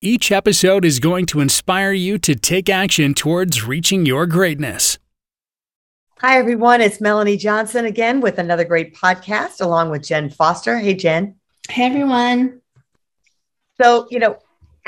[0.00, 4.96] Each episode is going to inspire you to take action towards reaching your greatness.
[6.20, 6.80] Hi, everyone.
[6.80, 10.78] It's Melanie Johnson again with another great podcast along with Jen Foster.
[10.78, 11.34] Hey, Jen.
[11.68, 12.60] Hey, everyone.
[13.82, 14.38] So, you know,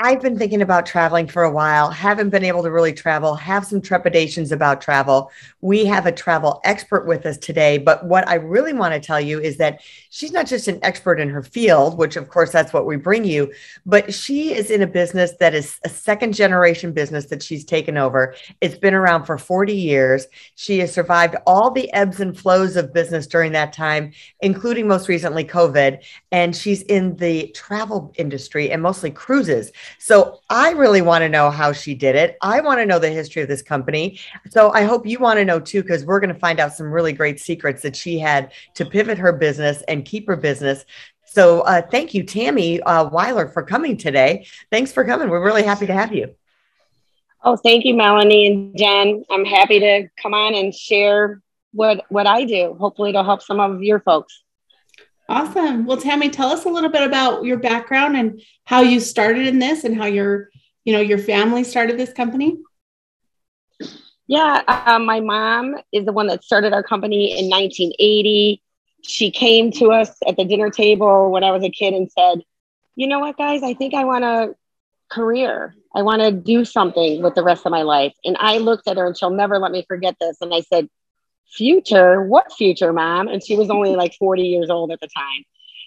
[0.03, 3.67] I've been thinking about traveling for a while, haven't been able to really travel, have
[3.67, 5.29] some trepidations about travel.
[5.61, 9.21] We have a travel expert with us today, but what I really want to tell
[9.21, 12.73] you is that she's not just an expert in her field, which of course that's
[12.73, 13.53] what we bring you,
[13.85, 17.95] but she is in a business that is a second generation business that she's taken
[17.95, 18.33] over.
[18.59, 20.25] It's been around for 40 years.
[20.55, 25.07] She has survived all the ebbs and flows of business during that time, including most
[25.07, 29.71] recently COVID, and she's in the travel industry and mostly cruises.
[29.99, 32.37] So I really want to know how she did it.
[32.41, 34.19] I want to know the history of this company.
[34.49, 36.91] So I hope you want to know too, because we're going to find out some
[36.91, 40.85] really great secrets that she had to pivot her business and keep her business.
[41.25, 44.45] So uh, thank you, Tammy uh, Weiler, for coming today.
[44.69, 45.29] Thanks for coming.
[45.29, 46.35] We're really happy to have you.
[47.43, 49.23] Oh, thank you, Melanie and Jen.
[49.31, 51.41] I'm happy to come on and share
[51.73, 52.75] what what I do.
[52.79, 54.43] Hopefully, to help some of your folks.
[55.31, 55.85] Awesome.
[55.85, 59.59] Well, Tammy, tell us a little bit about your background and how you started in
[59.59, 60.49] this and how your,
[60.83, 62.57] you know, your family started this company.
[64.27, 68.61] Yeah, um, my mom is the one that started our company in 1980.
[69.03, 72.43] She came to us at the dinner table when I was a kid and said,
[72.95, 73.63] "You know what, guys?
[73.63, 74.53] I think I want a
[75.09, 75.75] career.
[75.95, 78.97] I want to do something with the rest of my life." And I looked at
[78.97, 80.41] her, and she'll never let me forget this.
[80.41, 80.89] And I said,
[81.51, 85.43] future what future mom and she was only like 40 years old at the time.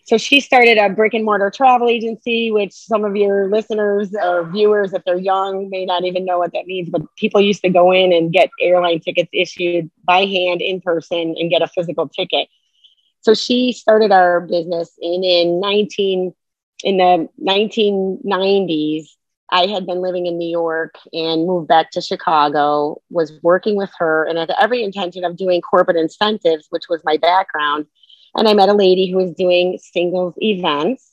[0.06, 4.44] So she started a brick and mortar travel agency which some of your listeners or
[4.50, 7.70] viewers if they're young may not even know what that means but people used to
[7.70, 12.08] go in and get airline tickets issued by hand in person and get a physical
[12.08, 12.48] ticket.
[13.22, 16.34] So she started our business in in 19
[16.84, 19.06] in the 1990s
[19.50, 23.90] I had been living in New York and moved back to Chicago, was working with
[23.98, 27.86] her and had every intention of doing corporate incentives, which was my background.
[28.36, 31.08] And I met a lady who was doing singles events.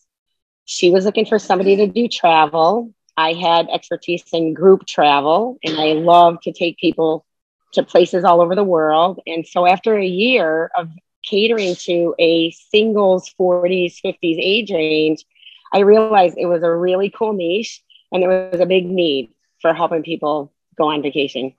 [0.65, 2.93] She was looking for somebody to do travel.
[3.17, 7.25] I had expertise in group travel and I love to take people
[7.73, 9.19] to places all over the world.
[9.27, 10.89] And so after a year of
[11.23, 15.25] catering to a singles 40s, 50s age range,
[15.73, 17.81] I realized it was a really cool niche
[18.11, 21.53] and there was a big need for helping people go on vacation.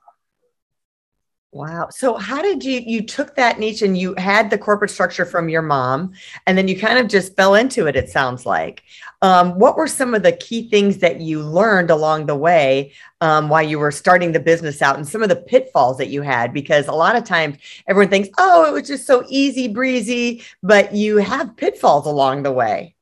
[1.53, 1.89] Wow.
[1.91, 5.49] So how did you you took that niche and you had the corporate structure from
[5.49, 6.13] your mom
[6.47, 8.81] and then you kind of just fell into it it sounds like.
[9.21, 13.49] Um, what were some of the key things that you learned along the way um,
[13.49, 16.53] while you were starting the business out and some of the pitfalls that you had
[16.53, 20.95] because a lot of times everyone thinks, "Oh, it was just so easy breezy," but
[20.95, 22.95] you have pitfalls along the way.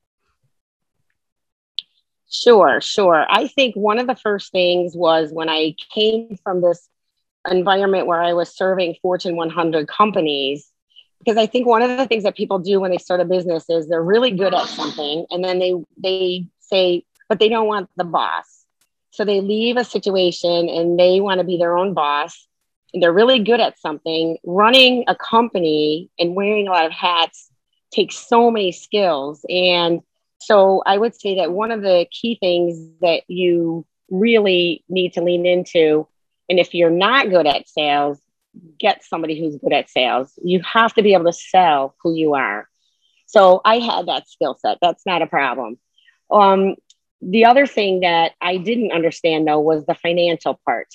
[2.31, 3.25] Sure, sure.
[3.29, 6.87] I think one of the first things was when I came from this
[7.49, 10.71] environment where I was serving Fortune 100 companies,
[11.19, 13.69] because I think one of the things that people do when they start a business
[13.69, 17.89] is they're really good at something and then they they say, but they don't want
[17.97, 18.65] the boss.
[19.11, 22.47] So they leave a situation and they want to be their own boss.
[22.93, 24.37] And they're really good at something.
[24.45, 27.51] Running a company and wearing a lot of hats
[27.91, 29.45] takes so many skills.
[29.49, 30.01] And
[30.41, 35.21] so I would say that one of the key things that you really need to
[35.21, 36.07] lean into,
[36.49, 38.19] and if you're not good at sales,
[38.79, 40.33] get somebody who's good at sales.
[40.43, 42.67] You have to be able to sell who you are.
[43.25, 44.77] So I had that skill set.
[44.81, 45.79] That's not a problem.
[46.29, 46.75] Um,
[47.21, 50.87] the other thing that I didn't understand though was the financial part.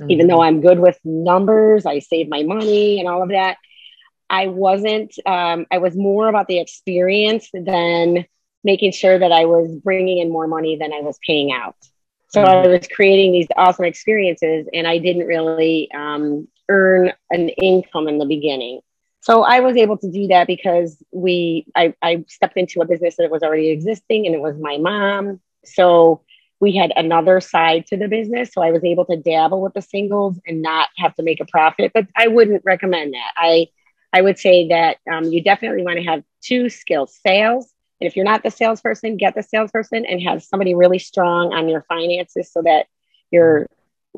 [0.00, 0.10] Mm-hmm.
[0.10, 3.56] Even though I'm good with numbers, I save my money and all of that.
[4.30, 8.26] I wasn't, um, I was more about the experience than
[8.64, 11.76] making sure that I was bringing in more money than I was paying out.
[12.28, 12.68] So mm-hmm.
[12.68, 18.18] I was creating these awesome experiences, and I didn't really um, earn an income in
[18.18, 18.80] the beginning.
[19.20, 23.16] So I was able to do that because we I, I stepped into a business
[23.16, 25.40] that was already existing, and it was my mom.
[25.64, 26.22] So
[26.60, 29.82] we had another side to the business, so I was able to dabble with the
[29.82, 31.92] singles and not have to make a profit.
[31.94, 33.32] But I wouldn't recommend that.
[33.36, 33.68] I
[34.12, 38.16] I would say that um, you definitely want to have two skills: sales And if
[38.16, 42.52] you're not the salesperson, get the salesperson and have somebody really strong on your finances
[42.52, 42.86] so that
[43.30, 43.66] you're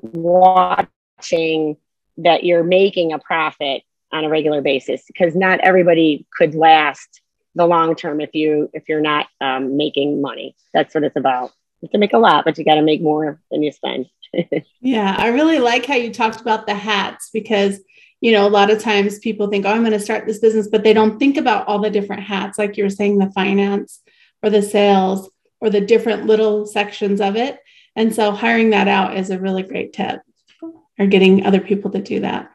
[0.03, 1.77] watching
[2.19, 3.83] that you're making a profit
[4.13, 7.21] on a regular basis because not everybody could last
[7.55, 10.55] the long term if you if you're not um, making money.
[10.73, 11.53] That's what it's about.
[11.81, 14.07] You to make a lot but you got to make more than you spend.
[14.81, 17.81] Yeah i really like how you talked about the hats because
[18.21, 20.69] you know a lot of times people think oh i'm going to start this business
[20.69, 24.03] but they don't think about all the different hats like you were saying the finance
[24.43, 25.31] or the sales
[25.61, 27.59] or the different little sections of it
[27.97, 30.21] and so hiring that out is a really great tip
[30.99, 32.51] or getting other people to do that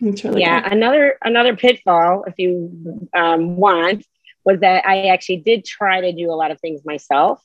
[0.00, 0.62] it's really yeah.
[0.62, 0.72] Cool.
[0.72, 4.04] Another another pitfall, if you um, want,
[4.44, 7.44] was that I actually did try to do a lot of things myself.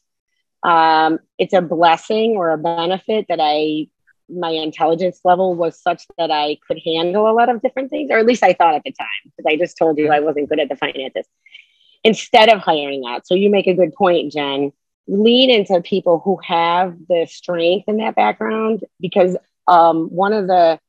[0.63, 3.87] Um, it's a blessing or a benefit that I
[4.29, 8.17] my intelligence level was such that I could handle a lot of different things, or
[8.17, 10.59] at least I thought at the time, because I just told you I wasn't good
[10.59, 11.25] at the finances.
[12.03, 14.71] Instead of hiring that, so you make a good point, Jen.
[15.07, 19.37] Lean into people who have the strength in that background, because
[19.67, 20.79] um, one of the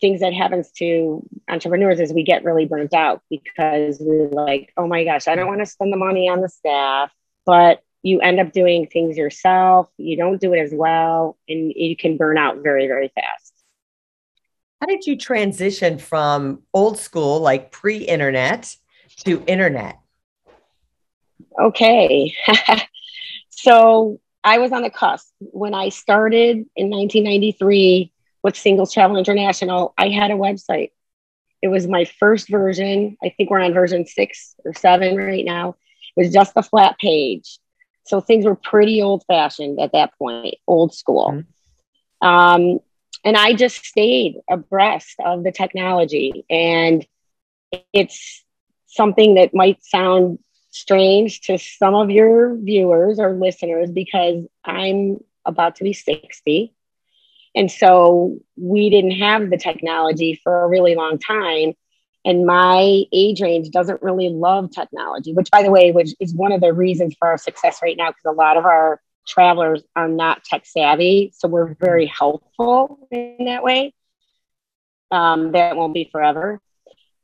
[0.00, 4.86] things that happens to entrepreneurs is we get really burnt out because we're like, oh
[4.86, 7.10] my gosh, I don't want to spend the money on the staff,
[7.46, 9.88] but you end up doing things yourself.
[9.96, 13.52] You don't do it as well, and you can burn out very, very fast.
[14.80, 18.74] How did you transition from old school, like pre internet,
[19.24, 19.98] to internet?
[21.60, 22.34] Okay.
[23.50, 28.12] so I was on the cusp when I started in 1993
[28.42, 30.90] with Singles Travel International, I had a website.
[31.62, 33.16] It was my first version.
[33.22, 35.76] I think we're on version six or seven right now.
[36.16, 37.58] It was just a flat page.
[38.04, 41.32] So things were pretty old fashioned at that point, old school.
[41.32, 42.26] Mm-hmm.
[42.26, 42.80] Um,
[43.24, 46.44] and I just stayed abreast of the technology.
[46.50, 47.06] And
[47.92, 48.44] it's
[48.86, 50.38] something that might sound
[50.70, 56.74] strange to some of your viewers or listeners because I'm about to be 60.
[57.54, 61.74] And so we didn't have the technology for a really long time.
[62.24, 66.52] And my age range doesn't really love technology, which, by the way, which is one
[66.52, 70.08] of the reasons for our success right now, because a lot of our travelers are
[70.08, 71.32] not tech savvy.
[71.34, 73.94] So we're very helpful in that way.
[75.10, 76.60] Um, that won't be forever.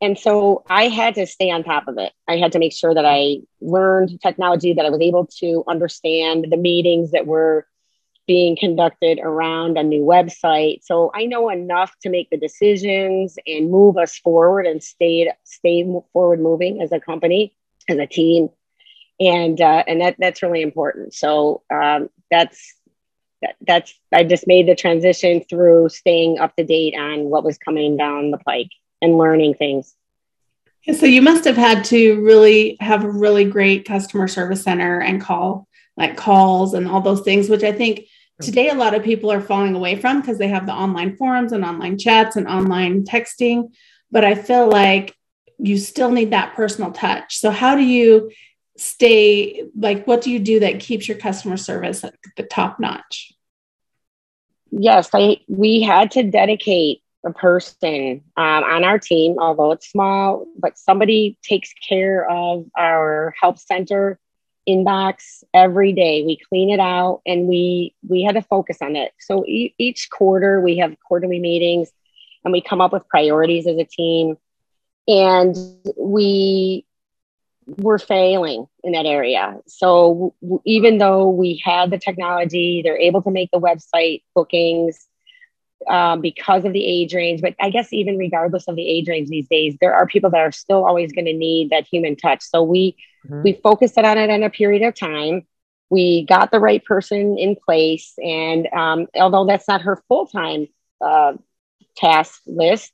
[0.00, 2.12] And so I had to stay on top of it.
[2.28, 6.46] I had to make sure that I learned technology, that I was able to understand
[6.50, 7.66] the meetings that were
[8.28, 10.84] being conducted around a new website.
[10.84, 15.84] So I know enough to make the decisions and move us forward and stay stay
[16.12, 17.56] forward moving as a company,
[17.88, 18.50] as a team,
[19.18, 21.14] and uh, and that that's really important.
[21.14, 22.74] So um, that's
[23.42, 27.56] that, that's I just made the transition through staying up to date on what was
[27.56, 28.70] coming down the pike
[29.00, 29.94] and learning things.
[30.94, 35.20] So you must have had to really have a really great customer service center and
[35.20, 35.66] call
[35.98, 38.06] like calls and all those things, which I think
[38.40, 41.52] today a lot of people are falling away from because they have the online forums
[41.52, 43.70] and online chats and online texting
[44.10, 45.14] but i feel like
[45.58, 47.38] you still need that personal touch.
[47.38, 48.30] So how do you
[48.76, 53.32] stay like what do you do that keeps your customer service at the top notch?
[54.70, 60.46] Yes I, we had to dedicate a person um, on our team although it's small
[60.56, 64.20] but somebody takes care of our help center
[64.68, 66.24] inbox every day.
[66.24, 69.12] We clean it out and we we had to focus on it.
[69.20, 71.90] So e- each quarter we have quarterly meetings
[72.44, 74.36] and we come up with priorities as a team
[75.08, 75.56] and
[75.98, 76.84] we
[77.78, 79.56] were failing in that area.
[79.66, 85.07] So w- even though we had the technology, they're able to make the website bookings
[85.88, 87.40] um, because of the age range.
[87.40, 90.40] But I guess even regardless of the age range these days, there are people that
[90.40, 92.42] are still always going to need that human touch.
[92.42, 93.42] So we mm-hmm.
[93.42, 95.46] we focused on it in a period of time.
[95.90, 100.66] We got the right person in place, and um, although that's not her full time
[101.00, 101.34] uh,
[101.96, 102.92] task list,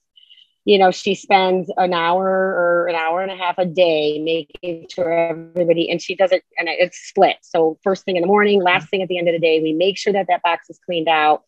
[0.65, 4.87] you know, she spends an hour or an hour and a half a day making
[4.91, 7.37] sure everybody, and she does it, and it's split.
[7.43, 9.73] So first thing in the morning, last thing at the end of the day, we
[9.73, 11.43] make sure that that box is cleaned out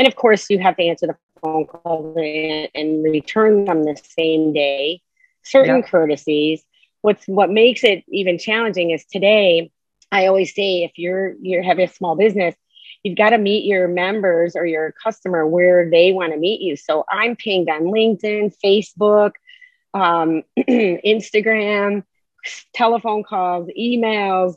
[0.00, 4.54] and of course, you have to answer the phone call and, return them the same
[4.54, 5.02] day.
[5.42, 5.82] Certain yeah.
[5.82, 6.64] courtesies.
[7.02, 9.70] What's what makes it even challenging is today.
[10.10, 12.54] I always say if you're you're having a small business,
[13.02, 16.76] you've got to meet your members or your customer where they want to meet you.
[16.76, 19.32] So I'm pinged on LinkedIn, Facebook,
[19.92, 22.04] um, Instagram,
[22.72, 24.54] telephone calls, emails,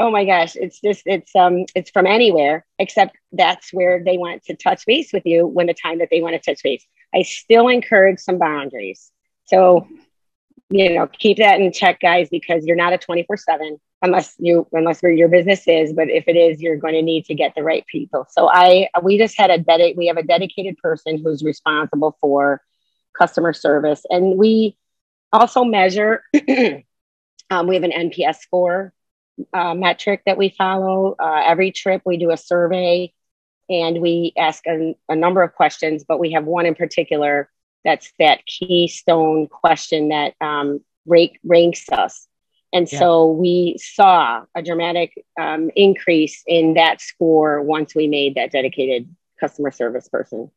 [0.00, 4.42] oh my gosh, it's just it's um it's from anywhere except that's where they want
[4.44, 6.84] to touch base with you when the time that they want to touch base.
[7.14, 9.12] I still encourage some boundaries.
[9.44, 9.86] So
[10.70, 14.66] you know, keep that in check, guys, because you're not a 24 seven unless you,
[14.72, 17.62] unless your business is, but if it is, you're going to need to get the
[17.62, 18.26] right people.
[18.30, 22.62] So I, we just had a dedicated, we have a dedicated person who's responsible for
[23.18, 24.02] customer service.
[24.08, 24.76] And we
[25.32, 26.22] also measure,
[27.50, 28.94] um, we have an NPS score
[29.52, 31.16] uh, metric that we follow.
[31.18, 33.12] Uh, every trip we do a survey
[33.68, 37.50] and we ask a, a number of questions, but we have one in particular
[37.84, 42.26] that's that keystone question that um, rank, ranks us.
[42.72, 42.98] And yeah.
[42.98, 49.14] so we saw a dramatic um, increase in that score once we made that dedicated
[49.40, 50.50] customer service person.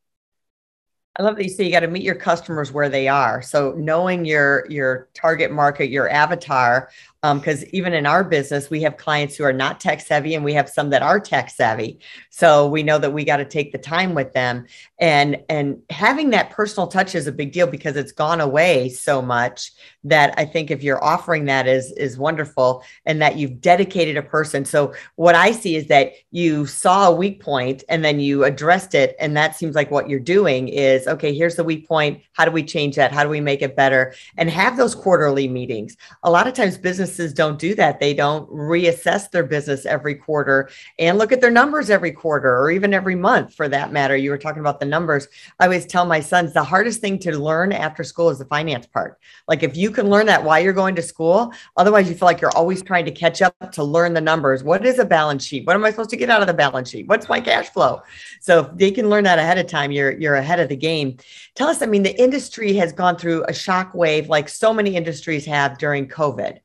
[1.18, 3.42] I love that you say you got to meet your customers where they are.
[3.44, 6.90] So knowing your your target market, your avatar,
[7.24, 10.44] because um, even in our business, we have clients who are not tech savvy and
[10.44, 12.00] we have some that are tech savvy.
[12.30, 14.66] So we know that we got to take the time with them.
[15.00, 19.22] And and having that personal touch is a big deal because it's gone away so
[19.22, 19.72] much
[20.04, 24.24] that I think if you're offering that is is wonderful and that you've dedicated a
[24.24, 24.66] person.
[24.66, 28.96] So what I see is that you saw a weak point and then you addressed
[28.96, 29.16] it.
[29.18, 32.22] And that seems like what you're doing is okay, here's the weak point.
[32.34, 33.14] How do we change that?
[33.14, 34.14] How do we make it better?
[34.36, 35.96] And have those quarterly meetings.
[36.24, 38.00] A lot of times business businesses don't do that.
[38.00, 42.72] They don't reassess their business every quarter and look at their numbers every quarter or
[42.72, 44.18] even every month for that matter.
[44.18, 45.28] You were talking about the numbers.
[45.60, 48.88] I always tell my sons the hardest thing to learn after school is the finance
[48.88, 49.20] part.
[49.48, 52.42] Like if you can learn that while you're going to school, otherwise you feel like
[52.42, 54.64] you're always trying to catch up to learn the numbers.
[54.64, 55.68] What is a balance sheet?
[55.68, 57.08] What am I supposed to get out of the balance sheet?
[57.08, 58.02] What's my cash flow?
[58.42, 61.18] So if they can learn that ahead of time, you're you're ahead of the game.
[61.56, 64.96] Tell us, I mean, the industry has gone through a shock wave like so many
[64.96, 66.60] industries have during COVID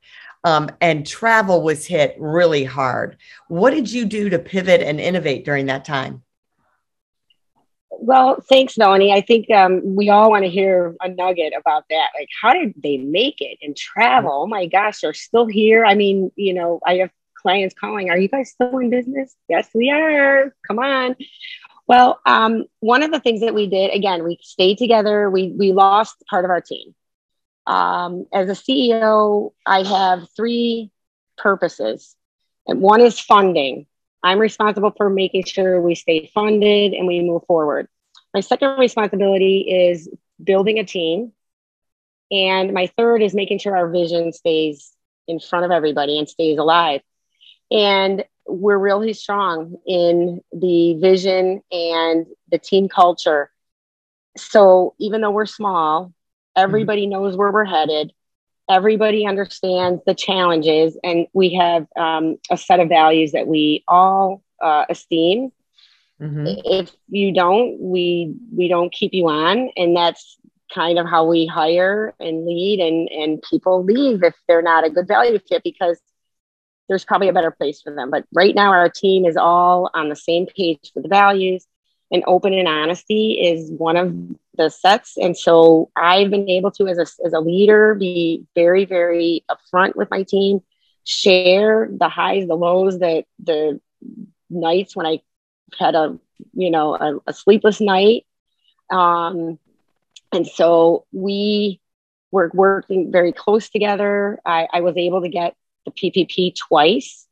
[0.45, 3.17] um, and travel was hit really hard.
[3.49, 6.23] What did you do to pivot and innovate during that time?
[7.91, 9.13] Well, thanks, Melanie.
[9.13, 12.09] I think um, we all want to hear a nugget about that.
[12.17, 14.43] Like, how did they make it and travel?
[14.43, 15.85] Oh my gosh, they're still here.
[15.85, 19.35] I mean, you know, I have clients calling, Are you guys still in business?
[19.49, 20.55] Yes, we are.
[20.67, 21.17] Come on.
[21.89, 25.31] Well, um, one of the things that we did, again, we stayed together.
[25.31, 26.95] We we lost part of our team.
[27.69, 30.91] Um, as a CEO, I have three
[31.37, 32.17] purposes.
[32.67, 33.87] And one is funding.
[34.23, 37.89] I'm responsible for making sure we stay funded and we move forward.
[38.33, 40.09] My second responsibility is
[40.43, 41.33] building a team.
[42.31, 44.91] And my third is making sure our vision stays
[45.27, 47.03] in front of everybody and stays alive.
[47.71, 53.51] And we're really strong in the vision and the team culture.
[54.39, 56.15] So even though we're small,
[56.59, 57.13] Everybody mm-hmm.
[57.13, 58.13] knows where we're headed.
[58.69, 64.43] Everybody understands the challenges, and we have um, a set of values that we all
[64.63, 65.53] uh, esteem.
[66.21, 66.47] Mm-hmm.
[66.65, 70.37] If you don't, we we don't keep you on, and that's
[70.75, 74.91] kind of how we hire and lead, and and people leave if they're not a
[74.91, 75.99] good value fit because
[76.89, 78.11] there's probably a better place for them.
[78.11, 81.67] But right now, our team is all on the same page for the values
[82.11, 84.15] and open and honesty is one of
[84.59, 85.17] the sets.
[85.17, 89.97] And so I've been able to, as a, as a leader, be very, very upfront
[89.97, 90.61] with my team,
[91.05, 93.81] share the highs, the lows, the, the
[94.51, 95.23] nights when I
[95.79, 96.19] had a,
[96.53, 98.27] you know, a, a sleepless night.
[98.91, 99.59] Um,
[100.33, 101.81] and so we
[102.31, 104.39] were working very close together.
[104.45, 105.55] I, I was able to get
[105.87, 107.27] the PPP twice.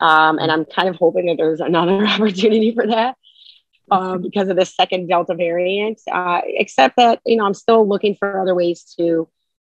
[0.00, 3.16] Um, and I'm kind of hoping that there's another opportunity for that
[3.92, 6.00] um, because of the second Delta variant.
[6.10, 9.28] Uh, except that, you know, I'm still looking for other ways to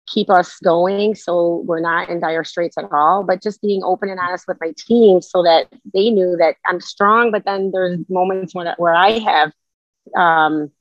[0.07, 3.24] keep us going so we're not in dire straits at all.
[3.24, 6.81] But just being open and honest with my team so that they knew that I'm
[6.81, 9.51] strong, but then there's moments when, where I have
[10.15, 10.71] um,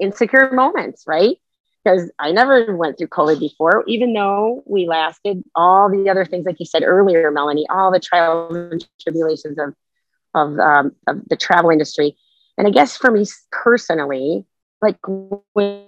[0.00, 1.36] insecure moments, right?
[1.84, 6.44] Because I never went through COVID before, even though we lasted all the other things,
[6.44, 9.74] like you said earlier, Melanie, all the trials and tribulations of
[10.36, 12.16] of, um, of the travel industry.
[12.56, 14.46] And I guess for me personally,
[14.80, 14.98] like
[15.54, 15.86] when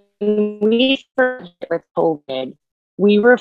[0.60, 2.56] we started with COVID,
[2.96, 3.38] we were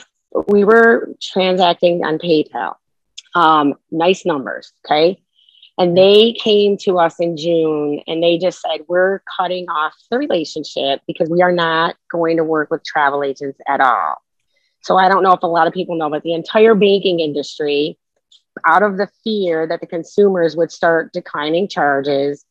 [0.49, 2.75] we were transacting on PayPal.
[3.33, 5.21] Um, nice numbers, okay.
[5.79, 10.17] And they came to us in June and they just said, We're cutting off the
[10.17, 14.15] relationship because we are not going to work with travel agents at all.
[14.81, 17.97] So I don't know if a lot of people know, but the entire banking industry
[18.65, 22.45] out of the fear that the consumers would start declining charges,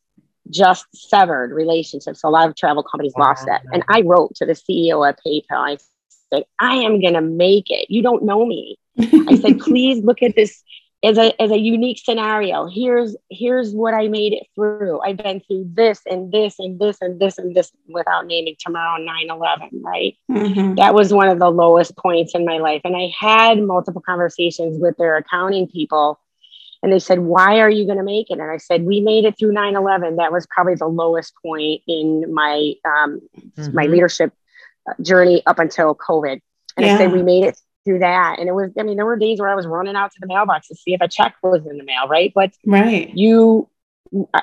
[0.49, 2.21] just severed relationships.
[2.21, 3.27] So a lot of travel companies wow.
[3.27, 3.63] lost that.
[3.71, 5.43] And I wrote to the CEO of PayPal.
[5.51, 5.77] I
[6.33, 7.87] said, I am going to make it.
[7.89, 8.77] You don't know me.
[8.99, 10.63] I said, please look at this
[11.03, 15.39] as a as a unique scenario here's here's what i made it through i've been
[15.41, 20.15] through this and this and this and this and this without naming tomorrow 9-11 right
[20.29, 20.75] mm-hmm.
[20.75, 24.79] that was one of the lowest points in my life and i had multiple conversations
[24.79, 26.19] with their accounting people
[26.81, 29.23] and they said why are you going to make it and i said we made
[29.23, 33.75] it through 9-11 that was probably the lowest point in my um, mm-hmm.
[33.75, 34.33] my leadership
[35.01, 36.41] journey up until covid
[36.75, 36.95] and yeah.
[36.95, 38.37] i said we made it through that.
[38.37, 40.27] And it was, I mean, there were days where I was running out to the
[40.27, 42.33] mailbox to see if a check was in the mail, right?
[42.35, 43.69] But right, you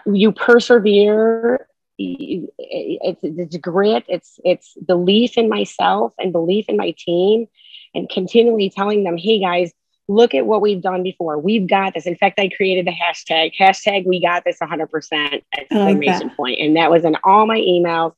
[0.07, 1.69] you persevere.
[1.97, 4.05] It's, it's grit.
[4.09, 7.47] It's it's belief in myself and belief in my team,
[7.95, 9.73] and continually telling them, "Hey guys,
[10.09, 11.39] look at what we've done before.
[11.39, 15.45] We've got this." In fact, I created the hashtag hashtag We Got This 100 percent
[15.57, 18.15] exclamation like point, and that was in all my emails.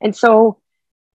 [0.00, 0.58] And so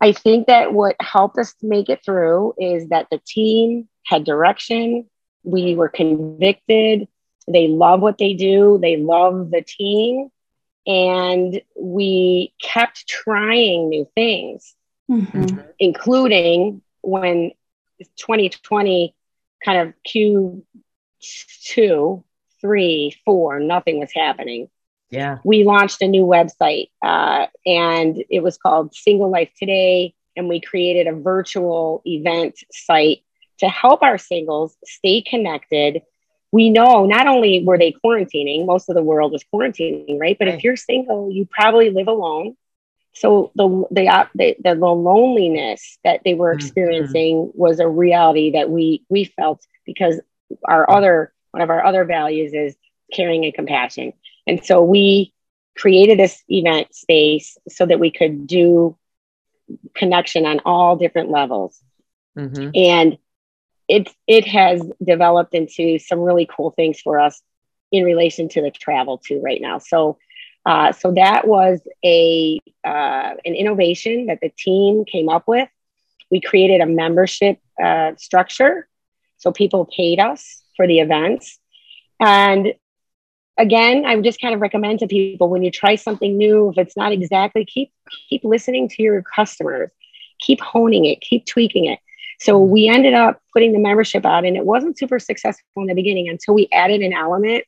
[0.04, 5.10] I think that what helped us make it through is that the team had direction.
[5.44, 7.08] We were convicted.
[7.48, 10.28] They love what they do, they love the team.
[10.86, 14.76] And we kept trying new things,
[15.10, 15.60] mm-hmm.
[15.80, 17.52] including when
[18.18, 19.16] 2020
[19.64, 22.24] kind of Q2,
[22.60, 24.68] three, four, nothing was happening
[25.14, 30.50] yeah we launched a new website uh, and it was called single life today and
[30.50, 33.20] we created a virtual event site
[33.60, 36.02] to help our singles stay connected
[36.52, 40.48] we know not only were they quarantining most of the world was quarantining right but
[40.48, 40.56] right.
[40.56, 42.56] if you're single you probably live alone
[43.14, 46.66] so the the, uh, the, the loneliness that they were mm-hmm.
[46.66, 47.60] experiencing mm-hmm.
[47.60, 50.20] was a reality that we we felt because
[50.66, 52.76] our other one of our other values is
[53.14, 54.14] caring and compassion
[54.48, 55.34] and so we
[55.76, 58.98] created this event space so that we could do
[59.96, 61.82] connection on all different levels.
[62.38, 62.70] Mm-hmm.
[62.76, 63.18] And
[63.88, 67.42] it, it has developed into some really cool things for us
[67.92, 69.78] in relation to the travel too right now.
[69.78, 70.18] So,
[70.66, 75.68] uh, so that was a uh, an innovation that the team came up with.
[76.32, 78.88] We created a membership uh, structure,
[79.38, 81.60] so people paid us for the events,
[82.20, 82.74] and
[83.58, 86.78] again, I would just kind of recommend to people when you try something new, if
[86.78, 87.92] it's not exactly, keep
[88.30, 89.92] keep listening to your customers,
[90.40, 92.00] keep honing it, keep tweaking it.
[92.40, 92.72] So mm-hmm.
[92.72, 96.30] we ended up putting the membership out, and it wasn't super successful in the beginning
[96.30, 97.66] until we added an element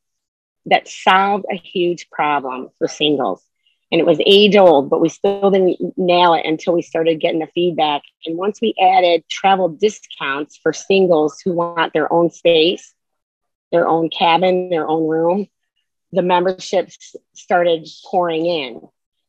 [0.65, 3.43] that solved a huge problem for singles.
[3.91, 7.39] And it was age old, but we still didn't nail it until we started getting
[7.39, 8.01] the feedback.
[8.25, 12.93] And once we added travel discounts for singles who want their own space,
[13.71, 15.47] their own cabin, their own room,
[16.15, 18.81] the memberships started pouring in.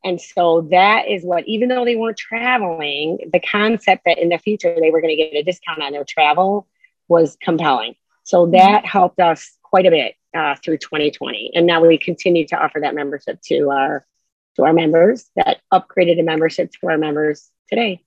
[0.03, 4.37] And so that is what, even though they weren't traveling, the concept that in the
[4.37, 6.67] future they were going to get a discount on their travel
[7.07, 7.95] was compelling.
[8.23, 8.51] So mm-hmm.
[8.51, 11.51] that helped us quite a bit uh, through 2020.
[11.55, 14.05] And now we continue to offer that membership to our
[14.55, 18.03] to our members that upgraded a membership to our members today.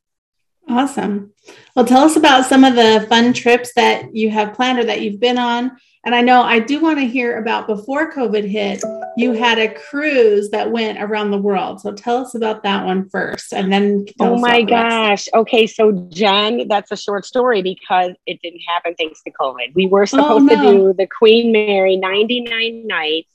[0.68, 1.32] Awesome.
[1.74, 5.00] Well, tell us about some of the fun trips that you have planned or that
[5.02, 8.82] you've been on and I know I do want to hear about before COVID hit,
[9.18, 11.80] you had a cruise that went around the world.
[11.82, 14.06] So tell us about that one first and then.
[14.18, 15.28] Oh my gosh.
[15.34, 15.66] Okay.
[15.66, 19.74] So, Jen, that's a short story because it didn't happen thanks to COVID.
[19.74, 20.62] We were oh, supposed oh, no.
[20.62, 23.28] to do the Queen Mary 99 nights.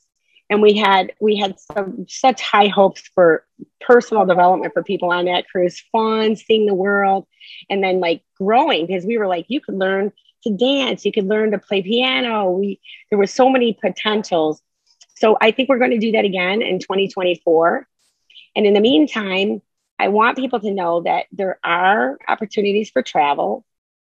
[0.49, 3.45] And we had we had some such high hopes for
[3.81, 7.25] personal development for people on that cruise, fun, seeing the world,
[7.69, 10.11] and then like growing because we were like, you could learn
[10.43, 12.51] to dance, you could learn to play piano.
[12.51, 12.79] We
[13.09, 14.61] there were so many potentials.
[15.15, 17.87] So I think we're going to do that again in 2024.
[18.55, 19.61] And in the meantime,
[19.97, 23.65] I want people to know that there are opportunities for travel.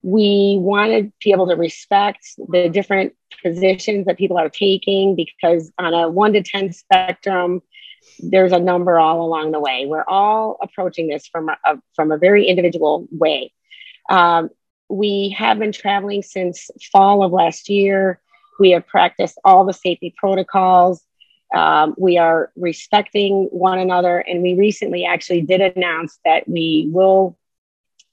[0.03, 5.71] We want to be able to respect the different positions that people are taking because
[5.77, 7.61] on a one to 10 spectrum,
[8.19, 9.85] there's a number all along the way.
[9.85, 13.53] We're all approaching this from a, from a very individual way.
[14.09, 14.49] Um,
[14.89, 18.19] we have been traveling since fall of last year.
[18.59, 21.01] We have practiced all the safety protocols.
[21.55, 24.19] Um, we are respecting one another.
[24.19, 27.37] And we recently actually did announce that we will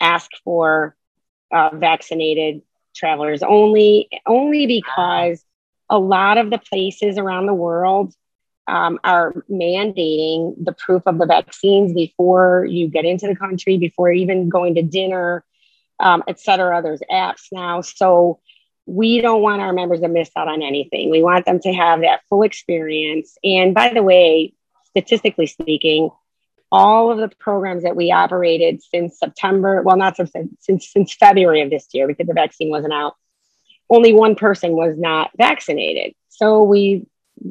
[0.00, 0.96] ask for
[1.52, 2.62] uh, vaccinated
[2.94, 5.44] travelers only, only because
[5.90, 8.14] a lot of the places around the world
[8.66, 14.12] um, are mandating the proof of the vaccines before you get into the country, before
[14.12, 15.44] even going to dinner
[16.00, 16.82] um, et cetera.
[16.82, 17.80] There's apps now.
[17.80, 18.40] So
[18.86, 21.10] we don't want our members to miss out on anything.
[21.10, 23.36] We want them to have that full experience.
[23.44, 26.10] And by the way, statistically speaking,
[26.70, 31.62] all of the programs that we operated since September, well, not since, since, since February
[31.62, 33.14] of this year because the vaccine wasn't out,
[33.90, 36.14] only one person was not vaccinated.
[36.28, 37.06] So we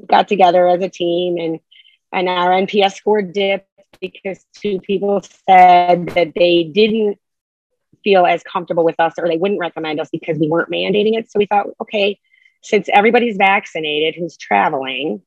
[0.05, 1.59] got together as a team and
[2.13, 3.67] and our NPS score dipped
[3.99, 7.17] because two people said that they didn't
[8.03, 11.29] feel as comfortable with us or they wouldn't recommend us because we weren't mandating it.
[11.29, 12.19] So we thought, okay,
[12.61, 15.21] since everybody's vaccinated who's traveling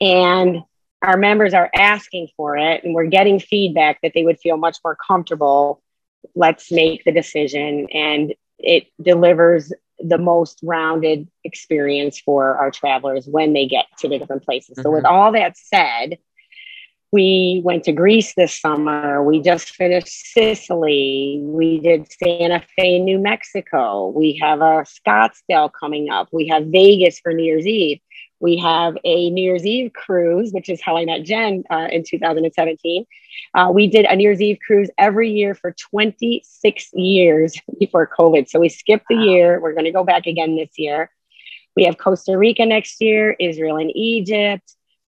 [0.00, 0.62] and
[1.02, 4.78] our members are asking for it and we're getting feedback that they would feel much
[4.84, 5.82] more comfortable,
[6.34, 13.52] let's make the decision and it delivers the most rounded experience for our travelers when
[13.52, 14.76] they get to the different places.
[14.76, 14.82] Mm-hmm.
[14.82, 16.18] So with all that said,
[17.12, 19.22] we went to Greece this summer.
[19.24, 21.40] We just finished Sicily.
[21.42, 24.08] We did Santa Fe, New Mexico.
[24.08, 26.28] We have a Scottsdale coming up.
[26.30, 28.00] We have Vegas for New Year's Eve.
[28.40, 32.04] We have a New Year's Eve cruise, which is how I met Jen uh, in
[32.04, 33.06] 2017.
[33.54, 38.48] Uh, we did a New Year's Eve cruise every year for 26 years before COVID.
[38.48, 39.22] So we skipped the wow.
[39.22, 39.60] year.
[39.60, 41.10] We're going to go back again this year.
[41.76, 44.74] We have Costa Rica next year, Israel and Egypt.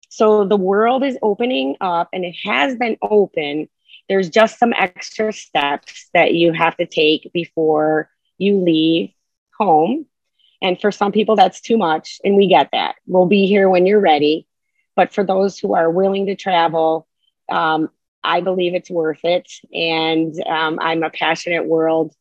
[0.09, 3.67] So the world is opening up and it has been open.
[4.07, 9.11] There's just some extra steps that you have to take before you leave
[9.57, 10.05] home.
[10.61, 12.19] And for some people, that's too much.
[12.23, 12.95] And we get that.
[13.05, 14.47] We'll be here when you're ready.
[14.95, 17.07] But for those who are willing to travel,
[17.51, 17.89] um,
[18.23, 19.51] I believe it's worth it.
[19.73, 22.13] And um, I'm a passionate world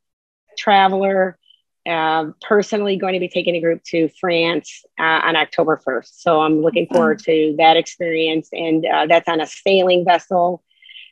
[0.58, 1.38] traveler.
[1.86, 6.12] Uh, personally going to be taking a group to France uh, on October 1st.
[6.14, 8.48] So I'm looking forward to that experience.
[8.52, 10.62] And uh, that's on a sailing vessel.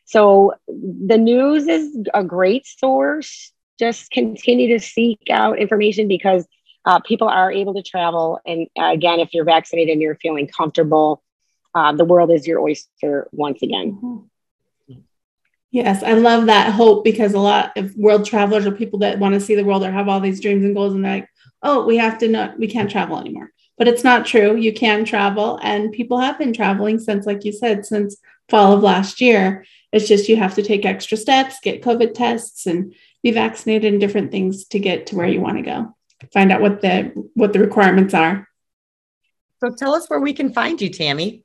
[0.06, 3.52] So the news is a great source.
[3.78, 6.46] Just continue to seek out information because
[6.84, 8.40] uh, people are able to travel.
[8.46, 11.22] And uh, again, if you're vaccinated and you're feeling comfortable,
[11.74, 13.92] uh, the world is your oyster once again.
[13.92, 14.18] Mm-hmm.
[15.70, 19.34] Yes, I love that hope because a lot of world travelers or people that want
[19.34, 21.28] to see the world or have all these dreams and goals, and they're like,
[21.62, 23.50] oh, we have to not, we can't travel anymore.
[23.78, 24.54] But it's not true.
[24.54, 28.18] You can travel, and people have been traveling since, like you said, since
[28.50, 29.64] fall of last year.
[29.92, 34.00] It's just you have to take extra steps, get COVID tests, and be vaccinated and
[34.00, 35.96] different things to get to where you want to go.
[36.32, 38.46] Find out what the what the requirements are.
[39.60, 41.44] So tell us where we can find you, Tammy.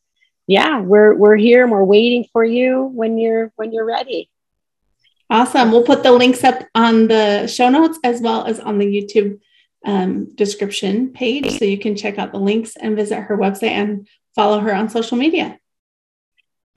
[0.46, 4.30] yeah, we're we're here and we're waiting for you when you're when you're ready.
[5.28, 5.72] Awesome.
[5.72, 9.40] We'll put the links up on the show notes as well as on the YouTube
[9.84, 14.08] um, description page, so you can check out the links and visit her website and
[14.34, 15.58] follow her on social media.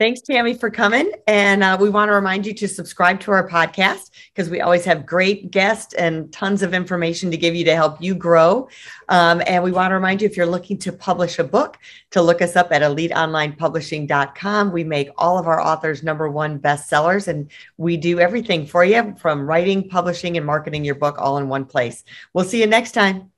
[0.00, 1.12] Thanks, Tammy, for coming.
[1.26, 4.82] And uh, we want to remind you to subscribe to our podcast because we always
[4.86, 8.66] have great guests and tons of information to give you to help you grow.
[9.10, 11.76] Um, and we want to remind you if you're looking to publish a book,
[12.12, 14.72] to look us up at eliteonlinepublishing.com.
[14.72, 19.14] We make all of our authors number one bestsellers, and we do everything for you
[19.18, 22.04] from writing, publishing, and marketing your book all in one place.
[22.32, 23.32] We'll see you next time.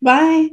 [0.00, 0.52] Bye.